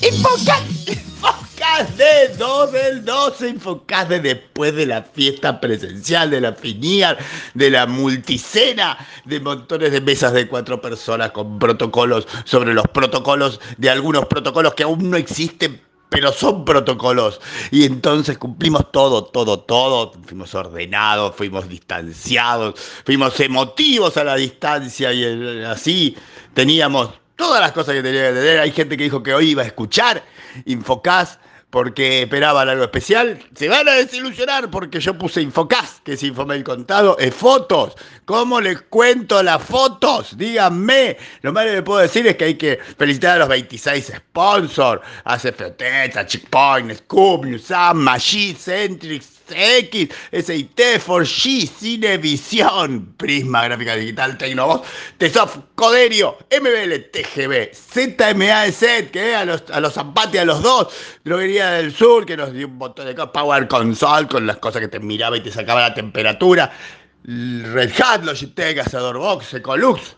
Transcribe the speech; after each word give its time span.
Infocas. 0.00 0.62
Infocas 0.86 1.96
de 1.96 2.28
2 2.38 2.72
del 2.72 3.04
12. 3.04 3.48
Infocas 3.48 4.08
de 4.08 4.20
después 4.20 4.76
de 4.76 4.86
la 4.86 5.02
fiesta 5.02 5.60
presencial, 5.60 6.30
de 6.30 6.40
la 6.40 6.52
finial, 6.52 7.18
de 7.54 7.70
la 7.70 7.86
multicena, 7.86 8.96
de 9.24 9.40
montones 9.40 9.90
de 9.90 10.00
mesas 10.00 10.32
de 10.32 10.46
cuatro 10.46 10.80
personas 10.80 11.32
con 11.32 11.58
protocolos 11.58 12.28
sobre 12.44 12.74
los 12.74 12.86
protocolos 12.86 13.60
de 13.76 13.90
algunos 13.90 14.26
protocolos 14.26 14.74
que 14.74 14.84
aún 14.84 15.10
no 15.10 15.16
existen 15.16 15.80
pero 16.14 16.32
son 16.32 16.64
protocolos. 16.64 17.40
Y 17.72 17.84
entonces 17.84 18.38
cumplimos 18.38 18.92
todo, 18.92 19.24
todo, 19.24 19.58
todo. 19.58 20.12
Fuimos 20.26 20.54
ordenados, 20.54 21.34
fuimos 21.34 21.68
distanciados, 21.68 22.80
fuimos 23.04 23.38
emotivos 23.40 24.16
a 24.16 24.22
la 24.22 24.36
distancia 24.36 25.12
y 25.12 25.64
así 25.64 26.16
teníamos 26.54 27.10
todas 27.34 27.60
las 27.60 27.72
cosas 27.72 27.96
que 27.96 28.02
tenía 28.02 28.28
que 28.28 28.34
tener. 28.34 28.60
Hay 28.60 28.70
gente 28.70 28.96
que 28.96 29.02
dijo 29.02 29.24
que 29.24 29.34
hoy 29.34 29.50
iba 29.50 29.62
a 29.62 29.66
escuchar 29.66 30.24
Infocás 30.66 31.40
porque 31.70 32.22
esperaban 32.22 32.68
algo 32.68 32.84
especial. 32.84 33.42
Se 33.54 33.68
van 33.68 33.88
a 33.88 33.94
desilusionar 33.94 34.70
porque 34.70 35.00
yo 35.00 35.18
puse 35.18 35.42
Infocás, 35.42 36.00
que 36.04 36.12
es 36.12 36.22
Infomail 36.22 36.62
contado, 36.64 37.16
es 37.18 37.34
fotos. 37.34 37.94
¿Cómo 38.24 38.60
les 38.60 38.80
cuento 38.82 39.42
las 39.42 39.62
fotos? 39.62 40.36
Díganme. 40.36 41.16
Lo 41.42 41.52
más 41.52 41.66
que 41.66 41.82
puedo 41.82 42.00
decir 42.00 42.26
es 42.26 42.36
que 42.36 42.44
hay 42.44 42.54
que 42.54 42.78
felicitar 42.96 43.36
a 43.36 43.38
los 43.40 43.48
26 43.48 44.12
sponsors. 44.16 45.02
ACFT, 45.24 45.82
Checkpoint, 46.26 46.92
Scoop, 46.94 47.44
Newsam, 47.44 48.08
Centrix, 48.56 49.43
X, 49.50 50.08
SIT, 50.32 50.80
4G, 51.06 51.68
Cinevisión, 51.68 53.14
Prisma 53.16 53.64
Gráfica 53.64 53.94
Digital, 53.96 54.38
Tecnovoz, 54.38 54.82
Tesof, 55.18 55.58
Coderio, 55.74 56.36
MBL, 56.50 57.10
TGB, 57.12 57.72
ZMA 57.74 58.70
Set, 58.72 59.10
que 59.10 59.34
a 59.34 59.44
los, 59.44 59.64
a 59.70 59.80
los 59.80 59.92
Zapati, 59.94 60.38
a 60.38 60.44
los 60.44 60.62
dos, 60.62 60.88
Droguería 61.24 61.70
del 61.72 61.94
Sur, 61.94 62.24
que 62.26 62.36
nos 62.36 62.52
dio 62.52 62.66
un 62.66 62.78
montón 62.78 63.06
de 63.06 63.14
Power 63.14 63.68
Console, 63.68 64.26
con 64.28 64.46
las 64.46 64.58
cosas 64.58 64.80
que 64.80 64.88
te 64.88 65.00
miraba 65.00 65.36
y 65.36 65.40
te 65.42 65.50
sacaba 65.50 65.80
la 65.82 65.94
temperatura, 65.94 66.72
Red 67.24 67.92
Hat, 68.02 68.24
Logitech, 68.24 68.78
Asador 68.78 69.18
Box, 69.18 69.54
Ecolux, 69.54 70.16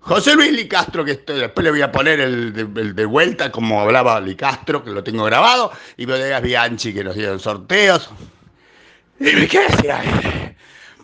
José 0.00 0.34
Luis 0.36 0.52
Licastro, 0.52 1.04
que 1.04 1.12
estoy- 1.12 1.40
después 1.40 1.64
le 1.64 1.70
voy 1.70 1.82
a 1.82 1.90
poner 1.90 2.20
el 2.20 2.52
de, 2.52 2.80
el 2.80 2.94
de 2.94 3.04
vuelta, 3.04 3.50
como 3.50 3.80
hablaba 3.80 4.20
Licastro, 4.20 4.82
que 4.84 4.90
lo 4.90 5.02
tengo 5.02 5.24
grabado, 5.24 5.72
y 5.96 6.06
Bodegas 6.06 6.42
Bianchi, 6.42 6.94
que 6.94 7.02
nos 7.04 7.16
dieron 7.16 7.40
sorteos. 7.40 8.08
Ay. 9.20 10.54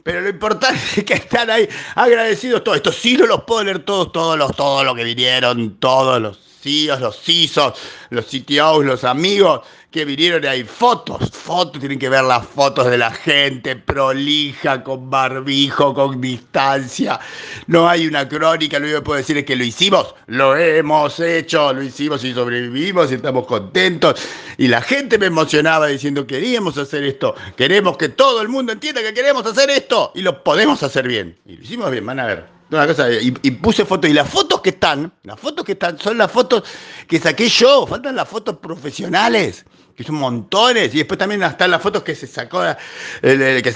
Pero 0.03 0.21
lo 0.21 0.29
importante 0.29 0.81
es 0.97 1.05
que 1.05 1.15
están 1.15 1.51
ahí 1.51 1.69
agradecidos 1.95 2.65
todos. 2.65 2.77
Esto 2.77 2.93
sí 2.93 3.17
no 3.17 3.27
los 3.27 3.45
puedo 3.45 3.63
leer 3.65 3.85
todos, 3.85 4.11
todos 4.13 4.37
los, 4.37 4.55
todos 4.57 4.85
los 4.85 4.97
que 4.97 5.05
vinieron, 5.05 5.79
todos 5.79 6.21
los 6.21 6.52
CEOs, 6.63 7.01
los 7.01 7.21
CISOs, 7.21 7.75
los 8.11 8.27
CTOs, 8.27 8.85
los 8.85 9.05
amigos 9.05 9.63
que 9.93 10.05
vinieron. 10.05 10.45
Hay 10.47 10.65
fotos, 10.65 11.31
fotos, 11.31 11.79
tienen 11.79 11.99
que 11.99 12.09
ver 12.09 12.25
las 12.25 12.47
fotos 12.47 12.91
de 12.91 12.99
la 12.99 13.13
gente 13.13 13.77
prolija, 13.77 14.83
con 14.83 15.11
barbijo, 15.11 15.95
con 15.95 16.20
distancia. 16.20 17.20
No 17.67 17.89
hay 17.89 18.07
una 18.07 18.29
crónica, 18.29 18.79
lo 18.79 18.86
único 18.86 18.98
que 19.01 19.05
puedo 19.05 19.19
decir 19.19 19.36
es 19.36 19.45
que 19.45 19.55
lo 19.55 19.64
hicimos, 19.64 20.14
lo 20.27 20.57
hemos 20.57 21.20
hecho, 21.20 21.73
lo 21.73 21.83
hicimos 21.83 22.25
y 22.25 22.33
sobrevivimos 22.33 23.13
y 23.13 23.17
estamos 23.17 23.47
contentos. 23.47 24.20
Y 24.57 24.69
la 24.69 24.81
gente 24.81 25.19
me 25.19 25.27
emocionaba 25.27 25.86
diciendo, 25.86 26.27
queríamos 26.27 26.79
hacer 26.79 27.05
esto, 27.05 27.35
queremos 27.57 27.97
que 27.97 28.09
todo 28.09 28.41
el 28.41 28.48
mundo 28.48 28.73
entienda 28.73 29.03
que 29.03 29.13
queremos 29.13 29.45
hacer 29.47 29.70
esto 29.70 30.13
y 30.15 30.23
lo 30.23 30.42
podemos 30.42 30.83
hacer 30.83 31.07
bien. 31.07 31.36
Y 31.45 31.57
lo 31.57 31.63
hicimos 31.63 31.91
bien, 31.91 32.07
van 32.07 32.20
a 32.20 32.27
ver. 32.27 32.61
Una 32.73 32.87
cosa, 32.87 33.07
y, 33.13 33.31
puse 33.51 33.85
fotos, 33.85 34.11
y 34.11 34.15
las 34.15 34.27
fotos 34.27 34.63
que 34.63 34.71
están, 34.71 35.13
las 35.25 35.39
fotos 35.39 35.63
que 35.63 35.73
están, 35.73 35.99
son 35.99 36.17
las 36.17 36.33
fotos 36.33 36.63
que 37.07 37.19
saqué 37.19 37.47
yo, 37.47 37.87
faltan 37.87 38.17
las 38.17 38.27
fotos 38.27 38.57
profesionales, 38.57 39.67
que 39.95 40.03
son 40.03 40.15
montones, 40.15 40.95
y 40.95 40.99
después 40.99 41.19
también 41.19 41.43
están 41.43 41.71
las 41.71 41.83
fotos 41.83 42.03
que 42.03 42.15
se 42.15 42.27
sacó, 42.27 42.65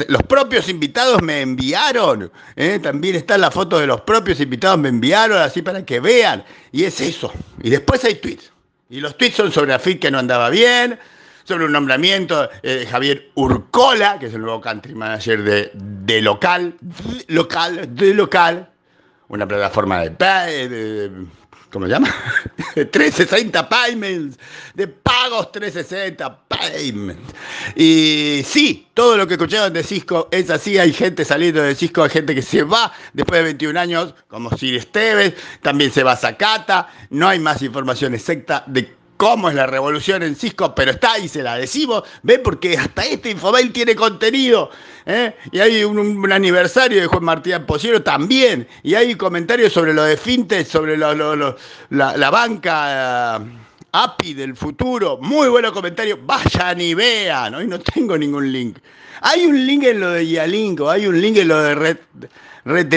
los 0.09 0.23
propios 0.23 0.71
invitados 0.71 1.21
me 1.21 1.43
enviaron, 1.43 2.33
¿eh? 2.57 2.79
también 2.79 3.17
están 3.17 3.43
las 3.43 3.53
fotos 3.53 3.81
de 3.81 3.87
los 3.87 4.01
propios 4.01 4.41
invitados 4.41 4.79
me 4.79 4.89
enviaron, 4.89 5.43
así 5.43 5.61
para 5.61 5.84
que 5.84 6.01
vean, 6.01 6.43
y 6.73 6.84
es 6.84 6.99
eso. 7.03 7.31
Y 7.63 7.69
después 7.69 8.03
hay 8.05 8.15
tweets, 8.15 8.51
y 8.89 9.01
los 9.01 9.19
tweets 9.19 9.37
son 9.37 9.53
sobre 9.53 9.75
AFIT 9.75 10.01
que 10.01 10.11
no 10.11 10.19
andaba 10.19 10.49
bien, 10.49 10.99
sobre 11.45 11.67
un 11.67 11.73
nombramiento 11.73 12.49
eh, 12.63 12.77
de 12.77 12.87
Javier 12.87 13.31
Urcola, 13.34 14.19
que 14.19 14.27
es 14.27 14.34
el 14.34 14.41
nuevo 14.41 14.63
country 14.63 14.95
manager 14.95 15.43
de, 15.43 15.71
de 15.75 16.23
local, 16.23 16.77
de 16.81 17.25
local, 17.28 17.95
de 17.95 18.15
local, 18.15 18.71
una 19.28 19.47
plataforma 19.47 20.00
de, 20.03 20.10
pa- 20.12 20.47
de- 20.47 20.69
de- 21.09 21.26
¿cómo 21.70 21.87
se 21.87 21.92
llama? 21.92 22.14
De 22.75 22.84
360 22.84 23.69
payments, 23.69 24.38
de 24.75 24.87
pagos 24.87 25.50
360 25.53 26.38
payments. 26.48 27.32
Y 27.75 28.42
sí, 28.44 28.86
todo 28.94 29.16
lo 29.16 29.26
que 29.26 29.34
escucharon 29.34 29.72
de 29.72 29.82
Cisco 29.82 30.28
es 30.31 30.50
así, 30.50 30.78
hay 30.78 30.92
gente 30.92 31.25
saliendo 31.25 31.62
de 31.62 31.75
Cisco, 31.75 32.03
hay 32.04 32.10
gente 32.10 32.34
que 32.34 32.42
se 32.42 32.62
va 32.62 32.92
después 33.15 33.38
de 33.41 33.44
21 33.44 33.81
años, 33.81 34.15
como 34.28 34.50
Sir 34.56 34.75
Esteves, 34.75 35.34
también 35.62 35.91
se 35.91 36.03
va 36.03 36.16
Zacata, 36.16 36.88
no 37.10 37.28
hay 37.28 37.38
más 37.41 37.62
información 37.62 38.15
exacta 38.15 38.62
de 38.66 38.94
cómo 39.16 39.49
es 39.49 39.54
la 39.54 39.66
revolución 39.66 40.22
en 40.22 40.37
Cisco, 40.37 40.75
pero 40.75 40.91
está 40.93 41.12
ahí, 41.15 41.28
se 41.28 41.43
la 41.43 41.56
decimos, 41.56 42.03
ven 42.22 42.41
porque 42.43 42.77
hasta 42.77 43.04
este 43.04 43.31
Infomail 43.31 43.72
tiene 43.72 43.94
contenido, 43.94 44.71
¿eh? 45.06 45.34
y 45.53 45.59
hay 45.60 45.84
un, 45.84 46.31
aniversario 46.32 47.00
de 47.00 47.06
Juan 47.06 47.25
Martín 47.25 47.65
Posiero 47.66 48.03
también, 48.03 48.66
y 48.82 48.94
hay 48.94 49.15
comentarios 49.15 49.72
sobre 49.72 49.94
lo 49.94 50.04
de 50.04 50.16
Fintech, 50.16 50.66
sobre 50.66 50.97
lo- 50.97 51.15
lo- 51.15 51.56
la, 51.91 52.31
banca 52.31 53.38
eh, 53.38 53.47
API 53.93 54.34
del 54.34 54.56
futuro, 54.56 55.19
muy 55.21 55.48
buenos 55.48 55.72
comentarios, 55.72 56.19
vayan 56.25 56.81
y 56.81 56.94
vean, 56.94 57.54
hoy 57.54 57.66
no 57.66 57.78
tengo 57.81 58.16
ningún 58.19 58.53
link. 58.53 58.78
Hay 59.22 59.47
un 59.47 59.66
link 59.66 59.84
en 59.84 60.00
lo 60.00 60.10
de 60.10 60.27
Yalink, 60.27 60.81
o 60.81 60.91
hay 60.91 61.06
un 61.06 61.19
link 61.21 61.38
en 61.38 61.48
lo 61.48 61.62
de 61.62 61.75
Red, 61.75 61.97
Red 62.66 62.93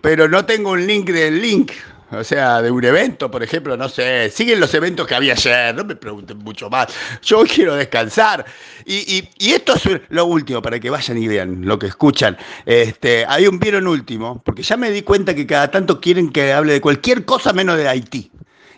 pero 0.00 0.28
no 0.28 0.44
tengo 0.44 0.70
un 0.70 0.86
link 0.86 1.10
del 1.10 1.40
link. 1.42 1.72
O 2.10 2.22
sea, 2.22 2.62
de 2.62 2.70
un 2.70 2.84
evento, 2.84 3.30
por 3.30 3.42
ejemplo, 3.42 3.76
no 3.76 3.88
sé, 3.88 4.30
siguen 4.30 4.60
los 4.60 4.72
eventos 4.74 5.06
que 5.06 5.14
había 5.14 5.32
ayer, 5.32 5.74
no 5.74 5.84
me 5.84 5.96
pregunten 5.96 6.38
mucho 6.38 6.70
más. 6.70 6.88
Yo 7.22 7.42
quiero 7.44 7.74
descansar. 7.74 8.44
Y, 8.84 8.96
y- 9.16 9.30
y 9.38 9.52
esto 9.52 9.74
es 9.74 10.00
lo 10.10 10.26
último, 10.26 10.62
para 10.62 10.78
que 10.78 10.90
vayan 10.90 11.18
y 11.18 11.26
vean 11.26 11.62
lo 11.66 11.78
que 11.78 11.86
escuchan. 11.86 12.36
Este, 12.66 13.24
hay 13.26 13.46
un 13.46 13.58
vieron 13.58 13.86
último, 13.86 14.42
porque 14.44 14.62
ya 14.62 14.76
me 14.76 14.90
di 14.90 15.02
cuenta 15.02 15.34
que 15.34 15.46
cada 15.46 15.70
tanto 15.70 16.00
quieren 16.00 16.30
que 16.30 16.52
hable 16.52 16.74
de 16.74 16.80
cualquier 16.80 17.24
cosa 17.24 17.52
menos 17.52 17.76
de 17.78 17.88
Haití. 17.88 18.30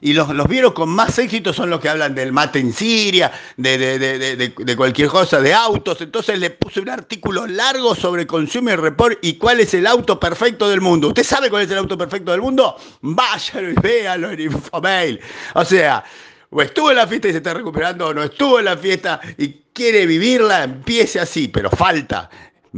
Y 0.07 0.13
los, 0.13 0.29
los 0.29 0.47
vieron 0.47 0.71
con 0.73 0.89
más 0.89 1.19
éxito 1.19 1.53
son 1.53 1.69
los 1.69 1.81
que 1.81 1.89
hablan 1.89 2.15
del 2.15 2.33
mate 2.33 2.61
en 2.61 2.73
Siria, 2.73 3.33
de, 3.57 3.77
de- 3.77 3.99
de- 3.99 4.37
de- 4.57 4.77
cualquier 4.77 5.09
cosa, 5.09 5.41
de 5.41 5.53
autos. 5.53 6.01
Entonces 6.01 6.39
le 6.39 6.51
puse 6.51 6.79
un 6.79 6.91
artículo 6.91 7.45
largo 7.49 7.93
sobre 7.97 8.25
Consumer 8.25 8.81
Report 8.81 9.19
y 9.21 9.35
cuál 9.35 9.59
es 9.59 9.75
el 9.75 9.85
auto 9.85 10.21
perfecto 10.21 10.69
del 10.69 10.81
mundo. 10.81 11.09
¿Usted 11.09 11.25
sabe 11.25 11.51
cuál 11.51 11.65
es 11.65 11.71
el 11.73 11.79
auto 11.79 11.99
perfecto 11.99 12.31
del 12.31 12.41
mundo? 12.41 12.77
Váyalo 13.01 13.69
y 13.71 13.75
véalo 13.75 14.31
en 14.31 14.41
Infomail. 14.43 15.21
O 15.55 15.65
sea, 15.65 16.05
o 16.51 16.63
estuvo 16.63 16.91
en 16.93 16.99
la 16.99 17.09
fiesta 17.09 17.27
y 17.27 17.33
se 17.33 17.39
está 17.39 17.55
recuperando, 17.55 18.07
o 18.07 18.15
no 18.15 18.23
estuvo 18.23 18.61
en 18.61 18.67
la 18.67 18.77
fiesta 18.77 19.21
y 19.37 19.49
quiere 19.73 20.07
vivirla, 20.07 20.63
empiece 20.63 21.19
así, 21.19 21.49
pero 21.49 21.69
falta. 21.69 22.31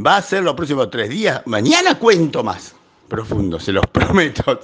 Va 0.03 0.17
a 0.17 0.21
ser 0.23 0.41
los 0.41 0.55
próximos 0.55 0.89
tres 0.89 1.09
días. 1.11 1.43
Mañana 1.45 1.93
cuento 1.99 2.43
más 2.43 2.73
profundo, 3.07 3.59
se 3.59 3.71
los 3.71 3.85
prometo. 3.93 4.59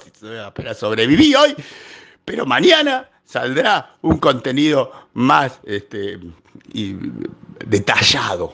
Pero 0.52 0.74
sobreviví 0.74 1.32
hoy 1.36 1.54
pero 2.26 2.44
mañana 2.44 3.08
saldrá 3.24 3.96
un 4.02 4.18
contenido 4.18 4.92
más 5.14 5.58
este, 5.64 6.18
detallado, 7.64 8.52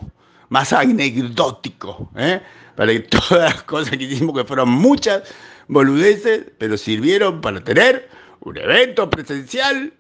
más 0.51 0.73
anecdótico, 0.73 2.09
¿eh? 2.15 2.41
para 2.77 2.93
que 2.93 3.01
todas 3.17 3.55
las 3.55 3.63
cosas 3.65 3.97
que 3.97 4.05
hicimos, 4.05 4.37
que 4.37 4.45
fueron 4.45 4.69
muchas 4.69 5.23
boludeces, 5.69 6.45
pero 6.59 6.77
sirvieron 6.77 7.41
para 7.41 7.65
tener 7.65 8.09
un 8.41 8.57
evento 8.59 9.09
presencial 9.09 9.93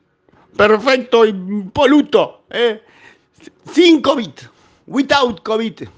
perfecto, 0.57 1.25
impoluto, 1.25 2.45
¿eh? 2.51 2.83
sin 3.73 4.03
COVID, 4.03 4.33
without 4.87 5.43
COVID. 5.43 5.89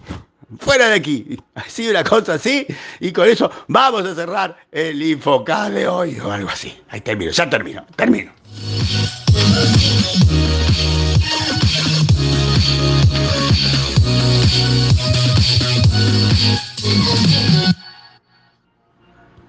Fuera 0.59 0.89
de 0.89 0.95
aquí, 0.95 1.37
así 1.55 1.89
una 1.89 2.05
cosa 2.05 2.35
así, 2.35 2.67
y 3.01 3.13
con 3.13 3.29
eso 3.29 3.51
vamos 3.69 4.05
a 4.05 4.15
cerrar 4.15 4.57
el 4.71 5.03
Infocast 5.03 5.73
de 5.73 5.89
hoy 5.89 6.19
o 6.21 6.31
algo 6.31 6.51
así. 6.51 6.77
Ahí 6.89 7.01
termino, 7.01 7.31
ya 7.31 7.49
termino, 7.49 7.85
termino. 7.97 8.33